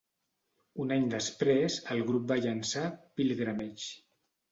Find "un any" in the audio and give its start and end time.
0.85-1.03